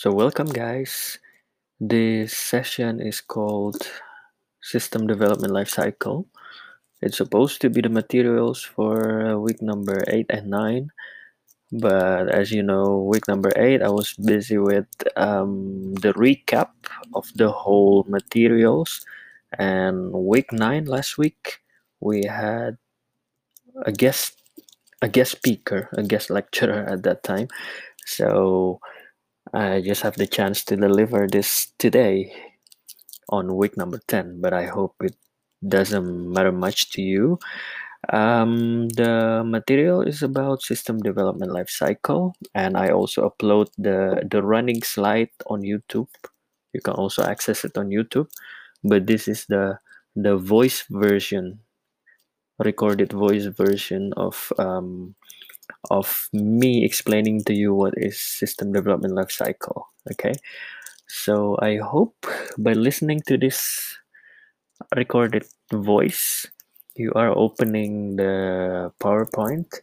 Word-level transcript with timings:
So, 0.00 0.10
welcome, 0.10 0.48
guys. 0.48 1.18
This 1.78 2.32
session 2.32 3.04
is 3.04 3.20
called 3.20 3.84
System 4.62 5.06
Development 5.06 5.52
Lifecycle. 5.52 6.24
It's 7.02 7.18
supposed 7.18 7.60
to 7.60 7.68
be 7.68 7.82
the 7.82 7.92
materials 7.92 8.64
for 8.64 9.38
week 9.38 9.60
number 9.60 10.02
8 10.08 10.24
and 10.30 10.48
9. 10.48 10.88
But 11.72 12.32
as 12.32 12.50
you 12.50 12.62
know, 12.62 13.04
week 13.12 13.28
number 13.28 13.52
8, 13.54 13.82
I 13.82 13.90
was 13.90 14.14
busy 14.14 14.56
with 14.56 14.88
um, 15.16 15.92
the 16.00 16.14
recap 16.14 16.72
of 17.12 17.28
the 17.36 17.52
whole 17.52 18.06
materials. 18.08 19.04
And 19.58 20.14
week 20.14 20.50
9, 20.50 20.86
last 20.86 21.18
week, 21.18 21.60
we 22.00 22.24
had 22.24 22.78
a 23.84 23.92
guest 23.92 24.40
a 25.02 25.08
guest 25.08 25.32
speaker, 25.32 25.90
a 25.92 26.02
guest 26.02 26.30
lecturer 26.30 26.88
at 26.88 27.02
that 27.02 27.22
time. 27.22 27.48
So 28.06 28.80
I 29.52 29.80
just 29.80 30.02
have 30.02 30.16
the 30.16 30.26
chance 30.26 30.64
to 30.64 30.76
deliver 30.76 31.26
this 31.26 31.72
today 31.78 32.32
on 33.28 33.56
week 33.56 33.76
number 33.76 34.00
10, 34.06 34.40
but 34.40 34.52
I 34.52 34.66
hope 34.66 34.94
it 35.02 35.16
doesn't 35.66 36.32
matter 36.32 36.52
much 36.52 36.90
to 36.92 37.02
you. 37.02 37.38
Um, 38.12 38.88
the 38.90 39.42
material 39.44 40.02
is 40.02 40.22
about 40.22 40.62
system 40.62 41.00
development 41.00 41.52
lifecycle, 41.52 42.34
and 42.54 42.76
I 42.76 42.90
also 42.90 43.28
upload 43.28 43.68
the, 43.76 44.26
the 44.30 44.42
running 44.42 44.82
slide 44.82 45.30
on 45.46 45.62
YouTube. 45.62 46.08
You 46.72 46.80
can 46.80 46.94
also 46.94 47.22
access 47.24 47.64
it 47.64 47.76
on 47.76 47.88
YouTube, 47.90 48.28
but 48.84 49.06
this 49.06 49.28
is 49.28 49.46
the 49.46 49.78
the 50.16 50.36
voice 50.36 50.84
version 50.90 51.60
recorded 52.58 53.12
voice 53.12 53.46
version 53.46 54.12
of 54.16 54.52
um, 54.58 55.14
of 55.90 56.28
me 56.32 56.84
explaining 56.84 57.44
to 57.44 57.54
you 57.54 57.74
what 57.74 57.94
is 57.96 58.20
system 58.20 58.72
development 58.72 59.14
lifecycle. 59.14 59.84
Okay, 60.10 60.32
so 61.08 61.56
I 61.60 61.76
hope 61.76 62.26
by 62.58 62.72
listening 62.72 63.20
to 63.26 63.36
this 63.36 63.96
recorded 64.96 65.44
voice, 65.72 66.46
you 66.96 67.12
are 67.14 67.36
opening 67.36 68.16
the 68.16 68.92
PowerPoint. 69.00 69.80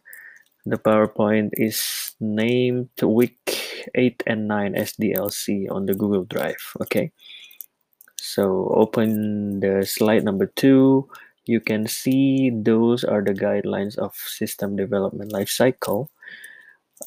The 0.66 0.76
PowerPoint 0.76 1.50
is 1.52 2.12
named 2.20 2.90
week 3.02 3.88
8 3.94 4.22
and 4.26 4.48
9 4.48 4.74
SDLC 4.74 5.70
on 5.70 5.86
the 5.86 5.94
Google 5.94 6.24
Drive. 6.24 6.76
Okay, 6.82 7.12
so 8.16 8.68
open 8.74 9.60
the 9.60 9.86
slide 9.86 10.24
number 10.24 10.46
2 10.46 11.08
you 11.48 11.60
can 11.60 11.86
see 11.88 12.50
those 12.50 13.04
are 13.04 13.22
the 13.22 13.34
guidelines 13.34 13.98
of 13.98 14.14
system 14.16 14.76
development 14.76 15.32
lifecycle. 15.32 16.08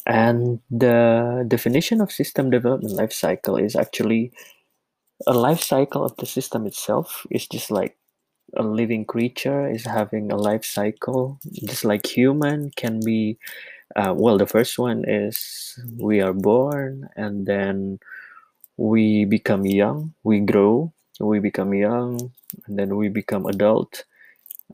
And 0.06 0.60
the 0.70 1.44
definition 1.46 2.00
of 2.00 2.10
system 2.10 2.50
development 2.50 2.94
lifecycle 2.98 3.62
is 3.62 3.76
actually 3.76 4.32
a 5.26 5.34
life 5.34 5.62
cycle 5.62 6.04
of 6.04 6.16
the 6.18 6.26
system 6.26 6.66
itself 6.66 7.26
is 7.30 7.46
just 7.48 7.70
like 7.70 7.96
a 8.56 8.62
living 8.62 9.04
creature 9.04 9.70
is 9.70 9.84
having 9.86 10.32
a 10.32 10.36
life 10.36 10.64
cycle 10.64 11.38
just 11.66 11.84
like 11.84 12.06
human 12.06 12.70
can 12.76 13.00
be 13.04 13.38
uh, 13.96 14.14
well 14.16 14.38
the 14.38 14.46
first 14.46 14.78
one 14.78 15.04
is 15.08 15.78
we 15.98 16.20
are 16.20 16.32
born 16.34 17.08
and 17.16 17.46
then 17.46 17.98
we 18.78 19.24
become 19.26 19.66
young 19.66 20.14
we 20.24 20.40
grow 20.40 20.92
we 21.20 21.38
become 21.40 21.74
young 21.74 22.32
and 22.66 22.78
then 22.78 22.96
we 22.96 23.08
become 23.08 23.46
adult 23.46 24.04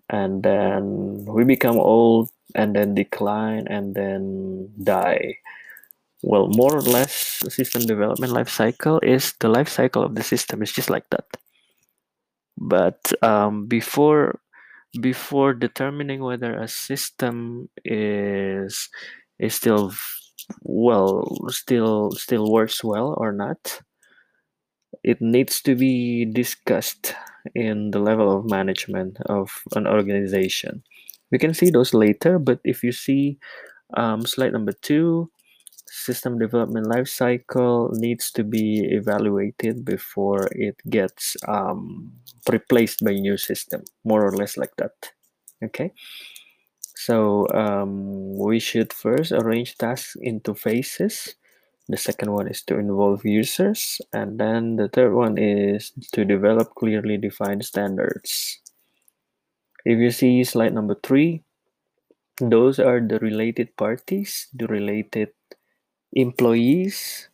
and 0.09 0.42
then 0.42 1.25
we 1.27 1.45
become 1.45 1.77
old 1.78 2.31
and 2.55 2.75
then 2.75 2.95
decline 2.95 3.67
and 3.69 3.95
then 3.95 4.70
die. 4.83 5.38
Well 6.22 6.49
more 6.49 6.75
or 6.75 6.83
less 6.83 7.12
system 7.49 7.87
development 7.87 8.33
life 8.33 8.49
cycle 8.49 8.99
is 9.00 9.34
the 9.38 9.49
life 9.49 9.69
cycle 9.69 10.03
of 10.03 10.15
the 10.15 10.22
system. 10.22 10.62
Is 10.62 10.72
just 10.72 10.91
like 10.91 11.09
that. 11.10 11.27
But 12.56 13.12
um, 13.22 13.66
before 13.66 14.41
before 15.00 15.55
determining 15.55 16.21
whether 16.21 16.59
a 16.59 16.66
system 16.66 17.69
is 17.84 18.88
is 19.38 19.54
still 19.54 19.93
well 20.62 21.28
still 21.50 22.10
still 22.12 22.50
works 22.50 22.83
well 22.83 23.15
or 23.16 23.33
not 23.33 23.81
it 25.03 25.21
needs 25.21 25.60
to 25.62 25.75
be 25.75 26.25
discussed 26.25 27.15
in 27.54 27.91
the 27.91 27.99
level 27.99 28.37
of 28.37 28.50
management 28.50 29.19
of 29.26 29.50
an 29.75 29.87
organization. 29.87 30.82
We 31.31 31.38
can 31.38 31.54
see 31.54 31.71
those 31.71 31.94
later, 31.94 32.38
but 32.38 32.60
if 32.65 32.82
you 32.82 32.93
see 32.93 33.38
um, 33.97 34.27
slide 34.27 34.53
number 34.53 34.72
two, 34.72 35.31
system 35.87 36.38
development 36.38 36.87
lifecycle 36.87 37.91
needs 37.93 38.31
to 38.32 38.44
be 38.44 38.81
evaluated 38.91 39.84
before 39.84 40.48
it 40.53 40.77
gets 40.88 41.37
um, 41.47 42.12
replaced 42.50 43.04
by 43.04 43.12
new 43.12 43.37
system, 43.37 43.84
more 44.04 44.27
or 44.27 44.32
less 44.32 44.56
like 44.56 44.77
that. 44.77 45.12
Okay, 45.65 45.93
so 46.97 47.47
um, 47.53 48.38
we 48.38 48.60
should 48.60 48.93
first 48.93 49.32
arrange 49.32 49.77
tasks 49.77 50.16
into 50.21 50.54
phases 50.54 51.34
the 51.88 51.97
second 51.97 52.32
one 52.32 52.49
is 52.49 52.62
to 52.69 52.78
involve 52.78 53.25
users. 53.25 54.00
And 54.12 54.38
then 54.38 54.76
the 54.76 54.88
third 54.88 55.15
one 55.15 55.38
is 55.38 55.93
to 56.12 56.25
develop 56.25 56.75
clearly 56.75 57.16
defined 57.16 57.65
standards. 57.65 58.60
If 59.84 59.98
you 59.98 60.10
see 60.10 60.44
slide 60.44 60.75
number 60.75 60.97
three, 61.03 61.43
those 62.41 62.78
are 62.78 63.00
the 63.00 63.19
related 63.19 63.75
parties, 63.77 64.48
the 64.53 64.66
related 64.66 65.32
employees 66.12 67.28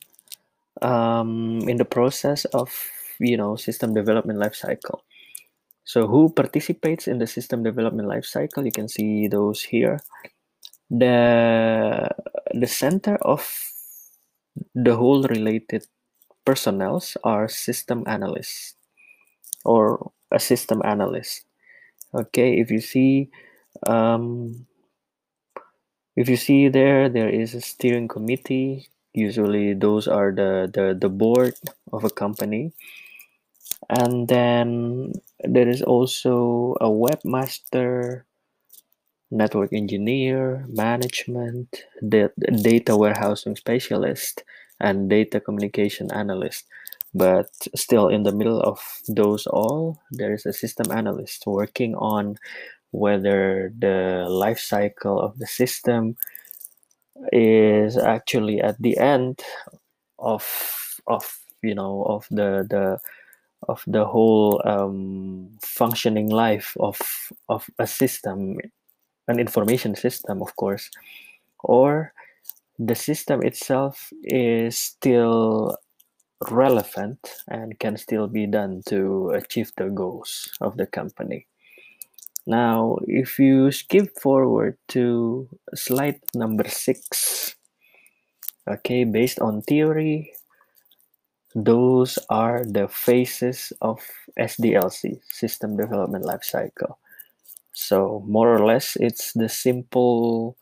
um, 0.83 1.61
in 1.67 1.77
the 1.77 1.85
process 1.85 2.45
of 2.47 2.71
you 3.19 3.37
know 3.37 3.57
system 3.57 3.93
development 3.95 4.39
lifecycle. 4.39 5.01
So 5.85 6.07
who 6.07 6.31
participates 6.31 7.09
in 7.09 7.19
the 7.19 7.27
system 7.27 7.63
development 7.63 8.09
lifecycle? 8.09 8.65
You 8.65 8.73
can 8.73 8.89
see 8.89 9.27
those 9.27 9.63
here. 9.63 9.99
The 10.91 12.09
the 12.55 12.67
center 12.67 13.17
of 13.17 13.43
the 14.75 14.97
whole 14.97 15.23
related 15.25 15.87
personnels 16.45 17.17
are 17.25 17.49
system 17.49 18.05
analysts 18.07 18.77
or 19.65 20.13
a 20.33 20.41
system 20.41 20.83
analyst. 20.85 21.45
Okay 22.15 22.59
if 22.61 22.71
you 22.71 22.81
see 22.81 23.31
um, 23.87 24.67
if 26.17 26.29
you 26.29 26.37
see 26.37 26.69
there 26.69 27.09
there 27.09 27.29
is 27.29 27.55
a 27.55 27.61
steering 27.61 28.09
committee. 28.09 28.89
Usually 29.13 29.75
those 29.75 30.09
are 30.09 30.33
the, 30.33 30.69
the 30.73 30.97
the 30.99 31.09
board 31.09 31.55
of 31.93 32.03
a 32.05 32.11
company. 32.11 32.73
And 33.89 34.29
then 34.29 35.13
there 35.43 35.69
is 35.69 35.81
also 35.81 36.77
a 36.83 36.89
webmaster 36.91 38.25
network 39.31 39.73
engineer, 39.73 40.65
management, 40.69 41.85
the 42.01 42.31
data 42.63 42.97
warehousing 42.97 43.57
specialist, 43.57 44.45
and 44.85 45.09
data 45.09 45.41
communication 45.41 46.13
analyst. 46.13 46.65
But 47.15 47.51
still, 47.75 48.09
in 48.09 48.25
the 48.25 48.33
middle 48.33 48.61
of 48.61 48.81
those 49.09 49.47
all, 49.47 50.03
there 50.11 50.35
is 50.35 50.47
a 50.47 50.53
system 50.53 50.93
analyst 50.93 51.47
working 51.47 51.95
on 51.95 52.37
whether 52.91 53.73
the 53.79 54.27
life 54.29 54.59
cycle 54.59 55.21
of 55.21 55.39
the 55.39 55.47
system 55.47 56.17
is 57.33 57.97
actually 57.97 58.61
at 58.61 58.77
the 58.83 58.99
end 58.99 59.43
of 60.19 60.45
of 61.07 61.39
you 61.63 61.75
know 61.75 62.03
of 62.05 62.27
the 62.31 62.67
the 62.69 62.99
of 63.69 63.83
the 63.87 64.05
whole 64.05 64.61
um, 64.65 65.49
functioning 65.63 66.29
life 66.29 66.77
of 66.81 66.99
of 67.49 67.71
a 67.79 67.87
system 67.87 68.59
an 69.29 69.41
information 69.41 69.95
system, 69.95 70.43
of 70.43 70.55
course, 70.57 70.91
or 71.63 72.13
the 72.79 72.95
system 72.95 73.43
itself 73.43 74.13
is 74.23 74.79
still 74.79 75.77
relevant 76.51 77.19
and 77.49 77.79
can 77.79 77.97
still 77.97 78.27
be 78.27 78.47
done 78.47 78.83
to 78.87 79.31
achieve 79.31 79.73
the 79.77 79.89
goals 79.89 80.51
of 80.61 80.77
the 80.77 80.87
company. 80.87 81.47
Now, 82.47 82.99
if 83.07 83.39
you 83.39 83.73
skip 83.73 84.19
forward 84.21 84.77
to 84.89 85.49
slide 85.75 86.21
number 86.35 86.69
six, 86.69 87.57
okay, 88.69 89.05
based 89.05 89.41
on 89.41 89.63
theory, 89.63 90.33
those 91.55 92.19
are 92.29 92.65
the 92.67 92.89
phases 92.89 93.73
of 93.81 94.01
SDLC, 94.39 95.21
System 95.31 95.77
Development 95.77 96.25
Lifecycle. 96.25 96.97
So 97.73 98.23
more 98.27 98.55
or 98.55 98.67
less, 98.67 98.97
it's 99.01 99.33
the 99.33 99.49
simple 99.49 100.57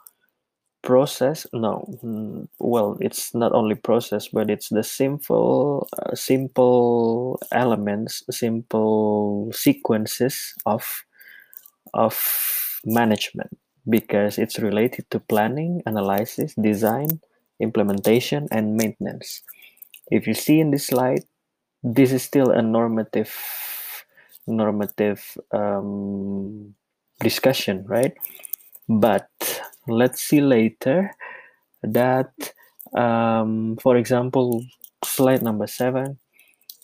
process. 0.83 1.47
No, 1.53 1.85
mm, 2.05 2.49
well, 2.59 2.97
it's 3.01 3.35
not 3.35 3.53
only 3.53 3.75
process, 3.77 4.29
but 4.29 4.51
it's 4.51 4.69
the 4.69 4.83
simple, 4.83 5.89
uh, 5.99 6.15
simple 6.15 7.41
elements, 7.53 8.23
simple 8.31 9.51
sequences 9.53 10.55
of 10.67 11.05
of 11.95 12.17
management 12.85 13.59
because 13.89 14.39
it's 14.39 14.59
related 14.59 15.11
to 15.11 15.21
planning, 15.21 15.83
analysis, 15.87 16.55
design, 16.55 17.21
implementation, 17.61 18.49
and 18.51 18.77
maintenance. 18.77 19.43
if 20.11 20.27
you 20.27 20.35
see 20.35 20.61
in 20.61 20.71
this 20.71 20.87
slide, 20.89 21.25
this 21.83 22.13
is 22.13 22.23
still 22.23 22.51
a 22.51 22.63
normative 22.63 23.33
normative 24.47 25.37
um, 25.53 26.75
discussion, 27.21 27.85
right? 27.87 28.15
But 28.89 29.29
let's 29.87 30.23
see 30.23 30.41
later 30.41 31.11
that, 31.83 32.33
um, 32.95 33.77
for 33.83 33.97
example, 33.97 34.65
slide 35.05 35.43
number 35.43 35.67
seven, 35.67 36.19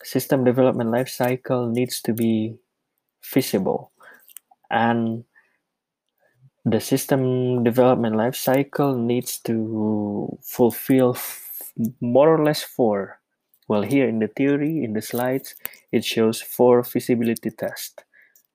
system 0.03 0.45
development 0.45 0.91
life 0.91 1.09
cycle 1.09 1.69
needs 1.69 2.01
to 2.03 2.13
be 2.13 2.57
feasible. 3.21 3.93
And 4.71 5.25
the 6.65 6.81
system 6.81 7.65
development 7.65 8.17
life 8.17 8.37
cycle 8.37 8.95
needs 8.95 9.39
to 9.41 10.39
fulfill 10.43 11.17
more 12.01 12.35
or 12.35 12.45
less 12.45 12.63
four. 12.63 13.21
Well 13.69 13.83
here 13.83 14.09
in 14.09 14.19
the 14.19 14.29
theory 14.29 14.83
in 14.83 14.93
the 14.93 15.03
slides 15.03 15.55
it 15.93 16.05
shows 16.05 16.41
four 16.41 16.83
feasibility 16.85 17.51
tests. 17.51 17.97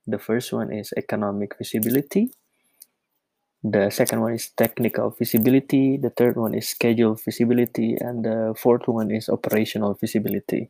The 0.06 0.20
first 0.20 0.52
one 0.52 0.74
is 0.74 0.94
economic 0.98 1.56
feasibility 1.58 2.32
the 3.64 3.90
second 3.90 4.22
one 4.22 4.34
is 4.34 4.50
technical 4.58 5.12
feasibility 5.12 5.98
the 5.98 6.10
third 6.10 6.36
one 6.36 6.54
is 6.54 6.68
schedule 6.68 7.16
feasibility 7.16 7.96
and 8.00 8.26
the 8.26 8.54
fourth 8.58 8.88
one 8.88 9.12
is 9.12 9.30
operational 9.30 9.94
feasibility. 9.96 10.70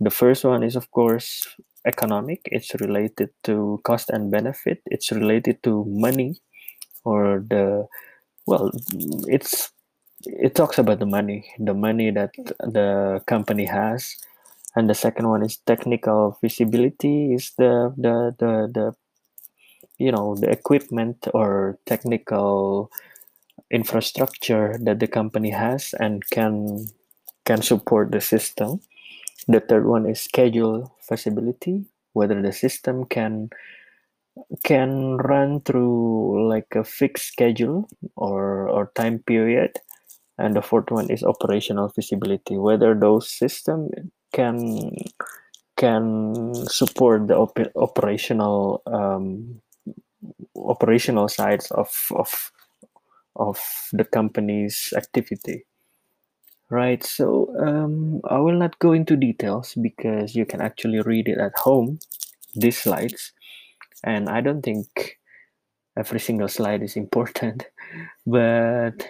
The 0.00 0.10
first 0.10 0.44
one 0.44 0.62
is 0.62 0.76
of 0.76 0.90
course 0.90 1.46
economic. 1.86 2.40
It's 2.46 2.74
related 2.80 3.30
to 3.44 3.80
cost 3.84 4.10
and 4.10 4.30
benefit. 4.30 4.82
It's 4.86 5.12
related 5.12 5.62
to 5.64 5.84
money 5.88 6.36
or 7.04 7.44
the 7.48 7.86
well 8.46 8.70
it's 9.28 9.72
it 10.24 10.54
talks 10.54 10.78
about 10.78 10.98
the 11.00 11.06
money 11.06 11.46
the 11.58 11.74
money 11.74 12.10
that 12.10 12.30
the 12.60 13.22
company 13.26 13.66
has. 13.66 14.14
And 14.76 14.88
the 14.88 14.94
second 14.94 15.28
one 15.28 15.42
is 15.44 15.58
technical 15.66 16.38
feasibility 16.40 17.34
is 17.34 17.52
the 17.58 17.92
the 17.96 18.34
the, 18.38 18.52
the 18.72 18.86
you 20.02 20.12
know 20.12 20.34
the 20.36 20.50
equipment 20.50 21.28
or 21.34 21.78
technical 21.86 22.90
infrastructure 23.70 24.76
that 24.82 25.00
the 25.00 25.08
company 25.08 25.50
has 25.50 25.94
and 25.98 26.22
can 26.30 26.86
can 27.44 27.62
support 27.62 28.12
the 28.12 28.20
system. 28.20 28.80
The 29.48 29.60
third 29.60 29.86
one 29.86 30.06
is 30.06 30.20
schedule 30.20 30.94
feasibility, 31.00 31.86
whether 32.14 32.40
the 32.42 32.52
system 32.52 33.04
can 33.06 33.50
can 34.62 35.16
run 35.18 35.60
through 35.60 36.48
like 36.48 36.74
a 36.74 36.84
fixed 36.84 37.26
schedule 37.28 37.88
or 38.16 38.68
or 38.68 38.92
time 38.94 39.18
period. 39.20 39.78
And 40.38 40.56
the 40.56 40.62
fourth 40.62 40.90
one 40.90 41.10
is 41.10 41.22
operational 41.22 41.90
feasibility 41.90 42.58
whether 42.58 42.94
those 42.94 43.30
system 43.30 43.90
can 44.32 44.90
can 45.76 46.54
support 46.68 47.28
the 47.28 47.36
op- 47.36 47.72
operational 47.76 48.82
um, 48.86 49.60
operational 50.70 51.28
sides 51.28 51.70
of 51.70 51.90
of 52.12 52.52
of 53.36 53.60
the 53.92 54.04
company's 54.04 54.92
activity 54.96 55.64
Right, 56.70 57.04
so 57.04 57.52
um, 57.60 58.22
I 58.24 58.38
will 58.38 58.56
not 58.56 58.78
go 58.78 58.92
into 58.92 59.14
details 59.14 59.74
because 59.74 60.34
you 60.34 60.46
can 60.46 60.62
actually 60.62 61.00
read 61.02 61.28
it 61.28 61.36
at 61.36 61.52
home, 61.58 61.98
these 62.54 62.78
slides, 62.78 63.32
and 64.04 64.30
I 64.30 64.40
don't 64.40 64.62
think 64.62 65.18
every 65.98 66.20
single 66.20 66.48
slide 66.48 66.82
is 66.82 66.96
important, 66.96 67.66
but 68.26 69.06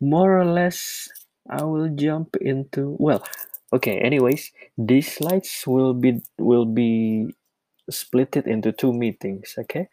more 0.00 0.38
or 0.40 0.44
less 0.44 1.08
I 1.48 1.64
will 1.64 1.88
jump 1.94 2.36
into 2.40 2.96
well, 2.98 3.24
okay. 3.72 3.98
Anyways, 3.98 4.52
these 4.78 5.12
slides 5.12 5.64
will 5.66 5.94
be 5.94 6.22
will 6.38 6.66
be 6.66 7.34
splitted 7.90 8.46
into 8.46 8.72
two 8.72 8.92
meetings. 8.92 9.54
Okay, 9.58 9.88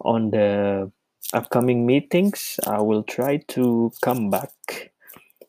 on 0.00 0.30
the 0.30 0.90
upcoming 1.32 1.86
meetings, 1.86 2.58
I 2.66 2.80
will 2.80 3.02
try 3.02 3.38
to 3.48 3.92
come 4.02 4.30
back 4.30 4.92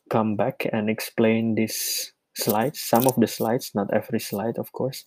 come 0.08 0.36
back 0.36 0.66
and 0.72 0.88
explain 0.88 1.54
these 1.54 2.12
slides, 2.34 2.80
some 2.80 3.06
of 3.06 3.14
the 3.16 3.26
slides, 3.26 3.72
not 3.74 3.92
every 3.92 4.20
slide, 4.20 4.58
of 4.58 4.72
course, 4.72 5.04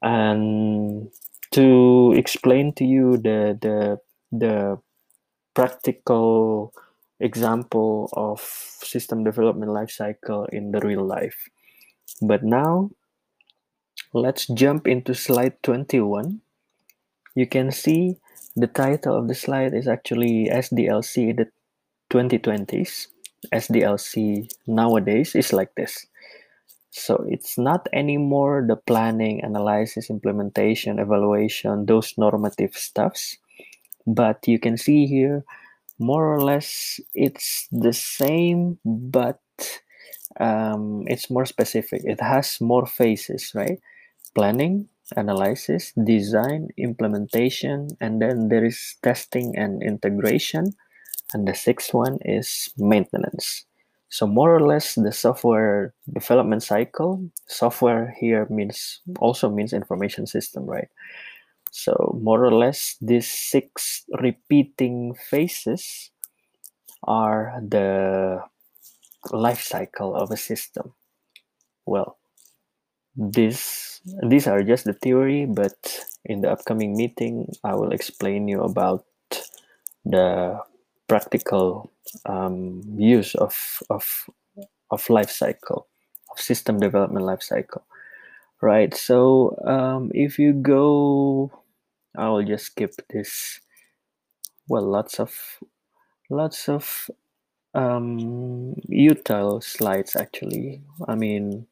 and 0.00 1.10
to 1.52 2.14
explain 2.16 2.72
to 2.74 2.84
you 2.84 3.16
the 3.18 3.58
the 3.60 3.98
the 4.30 4.78
practical 5.54 6.72
example 7.20 8.08
of 8.14 8.40
system 8.40 9.24
development 9.24 9.70
lifecycle 9.70 10.48
in 10.50 10.72
the 10.72 10.80
real 10.80 11.04
life. 11.04 11.48
But 12.20 12.42
now, 12.42 12.90
let's 14.12 14.46
jump 14.46 14.86
into 14.86 15.14
slide 15.14 15.62
21. 15.62 16.40
You 17.34 17.46
can 17.46 17.70
see 17.70 18.18
the 18.56 18.66
title 18.66 19.16
of 19.16 19.28
the 19.28 19.34
slide 19.34 19.74
is 19.74 19.88
actually 19.88 20.48
SDLC 20.52 21.36
the 21.36 21.46
2020s. 22.10 23.08
SDLC 23.52 24.48
nowadays 24.66 25.34
is 25.34 25.52
like 25.52 25.74
this. 25.76 26.06
So 26.90 27.24
it's 27.28 27.58
not 27.58 27.88
anymore 27.92 28.64
the 28.68 28.76
planning, 28.76 29.42
analysis, 29.42 30.10
implementation, 30.10 30.98
evaluation, 30.98 31.86
those 31.86 32.14
normative 32.18 32.74
stuffs. 32.74 33.38
But 34.06 34.46
you 34.46 34.58
can 34.58 34.76
see 34.76 35.06
here, 35.06 35.44
more 35.98 36.34
or 36.34 36.40
less, 36.42 37.00
it's 37.14 37.68
the 37.72 37.92
same, 37.92 38.78
but 38.84 39.40
um, 40.40 41.04
it's 41.06 41.30
more 41.30 41.46
specific. 41.46 42.02
It 42.04 42.20
has 42.20 42.60
more 42.60 42.86
phases, 42.86 43.52
right? 43.54 43.78
Planning, 44.34 44.88
analysis, 45.16 45.92
design, 46.04 46.68
implementation, 46.78 47.88
and 48.00 48.20
then 48.20 48.48
there 48.48 48.64
is 48.64 48.96
testing 49.02 49.56
and 49.56 49.82
integration. 49.82 50.72
And 51.34 51.48
the 51.48 51.54
sixth 51.54 51.94
one 51.94 52.18
is 52.24 52.70
maintenance. 52.76 53.64
So 54.12 54.26
more 54.26 54.54
or 54.54 54.60
less 54.60 54.94
the 54.94 55.10
software 55.10 55.94
development 56.12 56.62
cycle 56.62 57.30
software 57.48 58.14
here 58.20 58.46
means 58.50 59.00
also 59.18 59.48
means 59.48 59.72
information 59.72 60.26
system 60.26 60.66
right? 60.66 60.88
So 61.70 62.18
more 62.20 62.44
or 62.44 62.52
less 62.52 62.96
these 63.00 63.26
six 63.26 64.04
repeating 64.20 65.14
phases 65.14 66.10
are 67.04 67.58
the 67.66 68.42
life 69.30 69.62
cycle 69.62 70.14
of 70.14 70.30
a 70.30 70.36
system. 70.36 70.92
Well 71.86 72.18
this 73.16 73.81
these 74.04 74.46
are 74.46 74.62
just 74.62 74.84
the 74.84 74.92
theory 74.92 75.46
but 75.46 76.06
in 76.24 76.40
the 76.40 76.50
upcoming 76.50 76.96
meeting 76.96 77.46
i 77.64 77.74
will 77.74 77.92
explain 77.92 78.48
you 78.48 78.60
about 78.62 79.04
the 80.04 80.58
practical 81.08 81.90
um, 82.26 82.80
use 82.96 83.34
of 83.34 83.82
of 83.90 84.28
of 84.90 85.08
life 85.10 85.30
cycle 85.30 85.86
of 86.30 86.40
system 86.40 86.78
development 86.80 87.24
life 87.24 87.42
cycle. 87.42 87.84
Right 88.60 88.94
so 88.94 89.56
um, 89.66 90.10
if 90.14 90.38
you 90.38 90.52
go 90.52 91.50
i 92.16 92.28
will 92.28 92.44
just 92.44 92.66
skip 92.66 92.94
this. 93.10 93.60
Well 94.68 94.88
lots 94.88 95.18
of 95.20 95.34
lots 96.30 96.68
of 96.68 97.10
um, 97.74 98.74
util 98.88 99.62
slides 99.62 100.16
actually. 100.16 100.82
I 101.08 101.14
mean 101.14 101.66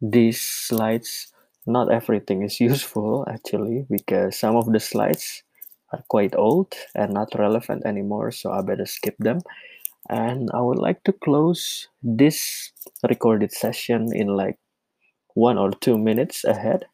these 0.00 0.40
slides 0.40 1.32
not 1.68 1.92
everything 1.92 2.42
is 2.42 2.60
useful 2.72 3.24
actually 3.28 3.86
because 3.90 4.38
some 4.38 4.56
of 4.56 4.72
the 4.72 4.80
slides 4.80 5.42
are 5.92 6.02
quite 6.08 6.34
old 6.36 6.74
and 6.94 7.12
not 7.12 7.38
relevant 7.38 7.84
anymore, 7.84 8.30
so 8.30 8.50
I 8.52 8.62
better 8.62 8.86
skip 8.86 9.16
them. 9.18 9.40
And 10.08 10.50
I 10.54 10.60
would 10.60 10.78
like 10.78 11.04
to 11.04 11.12
close 11.12 11.88
this 12.02 12.72
recorded 13.08 13.52
session 13.52 14.08
in 14.14 14.28
like 14.28 14.58
one 15.34 15.58
or 15.58 15.70
two 15.70 15.98
minutes 15.98 16.44
ahead. 16.44 16.86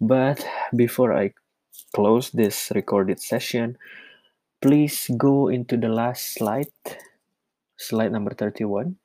But 0.00 0.46
before 0.74 1.12
I 1.12 1.34
close 1.94 2.30
this 2.30 2.70
recorded 2.74 3.20
session, 3.20 3.76
please 4.62 5.10
go 5.16 5.48
into 5.48 5.76
the 5.76 5.88
last 5.88 6.34
slide, 6.34 6.72
slide 7.76 8.12
number 8.12 8.34
31. 8.34 8.96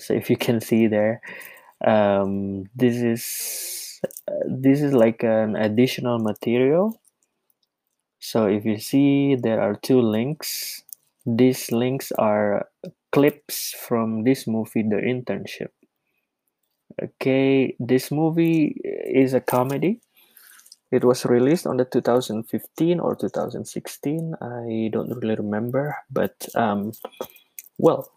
So 0.00 0.14
if 0.14 0.30
you 0.30 0.36
can 0.36 0.60
see 0.60 0.86
there, 0.86 1.20
um, 1.84 2.68
this 2.74 2.96
is 2.96 3.81
this 4.48 4.80
is 4.80 4.92
like 4.92 5.22
an 5.22 5.56
additional 5.56 6.18
material 6.18 7.00
so 8.22 8.46
if 8.46 8.64
you 8.64 8.78
see 8.78 9.34
there 9.34 9.60
are 9.60 9.74
two 9.74 10.00
links, 10.00 10.84
these 11.26 11.72
links 11.72 12.12
are 12.12 12.68
clips 13.10 13.74
from 13.74 14.22
this 14.22 14.46
movie, 14.46 14.82
The 14.82 15.02
Internship. 15.02 15.74
Okay, 17.02 17.74
this 17.80 18.12
movie 18.12 18.80
is 18.84 19.34
a 19.34 19.40
comedy. 19.40 20.00
It 20.92 21.04
was 21.04 21.26
released 21.26 21.66
on 21.66 21.78
the 21.78 21.84
2015 21.84 23.00
or 23.00 23.16
2016. 23.16 24.34
I 24.40 24.88
don't 24.92 25.10
really 25.20 25.34
remember, 25.34 25.96
but 26.08 26.46
um, 26.54 26.92
well, 27.76 28.08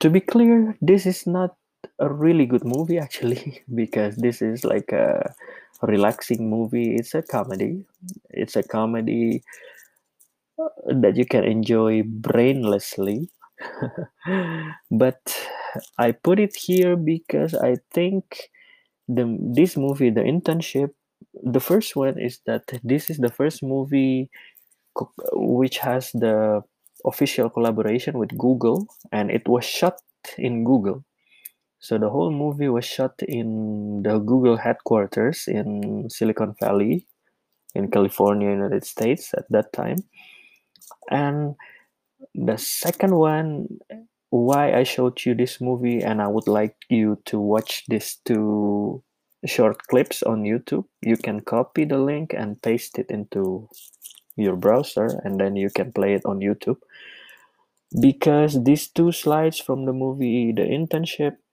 to 0.00 0.10
be 0.10 0.20
clear, 0.20 0.76
this 0.82 1.06
is 1.06 1.26
not 1.26 1.56
a 1.98 2.08
really 2.12 2.46
good 2.46 2.64
movie 2.64 2.98
actually 2.98 3.62
because 3.74 4.16
this 4.16 4.42
is 4.42 4.64
like 4.64 4.92
a 4.92 5.34
relaxing 5.82 6.48
movie. 6.50 6.94
It's 6.96 7.14
a 7.14 7.22
comedy. 7.22 7.84
It's 8.30 8.56
a 8.56 8.62
comedy 8.62 9.42
uh, 10.58 10.68
that 11.00 11.16
you 11.16 11.26
can 11.26 11.44
enjoy 11.44 12.02
brainlessly. 12.02 13.28
but 14.90 15.20
I 15.98 16.12
put 16.12 16.38
it 16.38 16.56
here 16.56 16.96
because 16.96 17.54
I 17.54 17.76
think 17.92 18.50
the 19.08 19.24
this 19.40 19.76
movie, 19.76 20.10
The 20.10 20.22
Internship, 20.22 20.90
the 21.42 21.60
first 21.60 21.96
one 21.96 22.18
is 22.20 22.40
that 22.46 22.64
this 22.84 23.10
is 23.10 23.18
the 23.18 23.30
first 23.30 23.62
movie 23.62 24.30
which 25.32 25.78
has 25.78 26.10
the 26.12 26.62
official 27.04 27.50
collaboration 27.50 28.18
with 28.18 28.36
Google 28.38 28.86
and 29.12 29.30
it 29.30 29.46
was 29.48 29.64
shot 29.64 29.98
in 30.38 30.64
Google. 30.64 31.04
So 31.84 31.98
the 31.98 32.08
whole 32.08 32.30
movie 32.30 32.70
was 32.70 32.86
shot 32.86 33.20
in 33.28 34.02
the 34.02 34.16
Google 34.16 34.56
headquarters 34.56 35.44
in 35.46 36.08
Silicon 36.08 36.54
Valley 36.58 37.06
in 37.74 37.90
California, 37.90 38.48
United 38.48 38.86
States 38.86 39.34
at 39.36 39.44
that 39.50 39.70
time. 39.74 39.98
And 41.10 41.56
the 42.34 42.56
second 42.56 43.14
one, 43.14 43.68
why 44.30 44.72
I 44.72 44.84
showed 44.84 45.26
you 45.26 45.34
this 45.34 45.60
movie 45.60 46.00
and 46.00 46.22
I 46.22 46.28
would 46.28 46.48
like 46.48 46.74
you 46.88 47.20
to 47.26 47.38
watch 47.38 47.84
these 47.86 48.16
two 48.24 49.04
short 49.44 49.76
clips 49.88 50.22
on 50.22 50.42
YouTube. 50.42 50.86
You 51.02 51.18
can 51.18 51.40
copy 51.40 51.84
the 51.84 51.98
link 51.98 52.32
and 52.32 52.62
paste 52.62 52.98
it 52.98 53.10
into 53.10 53.68
your 54.36 54.56
browser 54.56 55.20
and 55.22 55.38
then 55.38 55.54
you 55.54 55.68
can 55.68 55.92
play 55.92 56.14
it 56.14 56.24
on 56.24 56.40
YouTube. 56.40 56.80
Because 58.00 58.64
these 58.64 58.88
two 58.88 59.12
slides 59.12 59.60
from 59.60 59.84
the 59.84 59.92
movie 59.92 60.50
The 60.50 60.62
Internship 60.62 61.43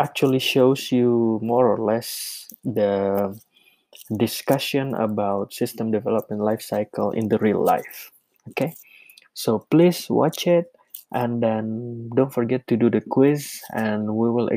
actually 0.00 0.38
shows 0.38 0.92
you 0.92 1.38
more 1.42 1.68
or 1.68 1.78
less 1.78 2.48
the 2.64 3.38
discussion 4.16 4.94
about 4.94 5.52
system 5.52 5.90
development 5.90 6.42
lifecycle 6.42 7.14
in 7.14 7.28
the 7.28 7.38
real 7.38 7.62
life. 7.62 8.10
Okay, 8.50 8.74
so 9.34 9.66
please 9.70 10.10
watch 10.10 10.46
it 10.46 10.66
and 11.12 11.42
then 11.42 12.10
don't 12.16 12.32
forget 12.32 12.66
to 12.66 12.76
do 12.76 12.90
the 12.90 13.00
quiz 13.00 13.60
and 13.74 14.14
we 14.16 14.30
will 14.30 14.50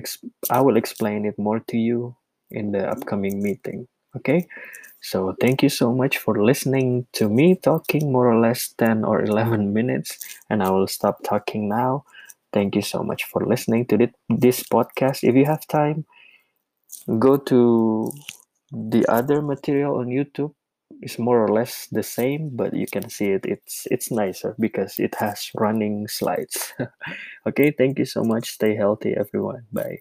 I 0.50 0.62
will 0.62 0.78
explain 0.78 1.26
it 1.26 1.38
more 1.38 1.60
to 1.68 1.78
you 1.78 2.16
in 2.52 2.72
the 2.72 2.90
upcoming 2.90 3.42
meeting. 3.44 3.88
Okay, 4.16 4.48
so 5.02 5.36
thank 5.42 5.64
you 5.64 5.70
so 5.70 5.94
much 5.94 6.18
for 6.18 6.44
listening 6.44 7.06
to 7.14 7.30
me 7.30 7.56
talking 7.56 8.12
more 8.12 8.32
or 8.32 8.40
less 8.40 8.74
10 8.78 9.04
or 9.06 9.24
11 9.24 9.74
minutes 9.74 10.18
and 10.50 10.64
I 10.64 10.70
will 10.72 10.88
stop 10.88 11.24
talking 11.24 11.70
now. 11.70 12.06
Thank 12.56 12.74
you 12.76 12.82
so 12.82 13.04
much 13.04 13.26
for 13.26 13.46
listening 13.46 13.86
to 13.88 14.08
this 14.30 14.64
podcast. 14.64 15.28
If 15.28 15.36
you 15.36 15.44
have 15.44 15.68
time, 15.68 16.06
go 17.20 17.36
to 17.36 18.12
the 18.72 19.06
other 19.10 19.42
material 19.42 19.98
on 19.98 20.08
YouTube. 20.08 20.54
It's 21.02 21.20
more 21.20 21.44
or 21.44 21.50
less 21.50 21.88
the 21.92 22.04
same, 22.04 22.52
but 22.56 22.74
you 22.74 22.88
can 22.88 23.10
see 23.10 23.36
it. 23.36 23.46
It's 23.46 23.88
it's 23.92 24.10
nicer 24.10 24.56
because 24.58 25.00
it 25.00 25.16
has 25.16 25.52
running 25.54 26.08
slides. 26.08 26.72
okay, 27.48 27.72
thank 27.72 28.00
you 28.00 28.06
so 28.06 28.24
much. 28.24 28.52
Stay 28.52 28.74
healthy, 28.76 29.14
everyone. 29.18 29.68
Bye. 29.74 30.00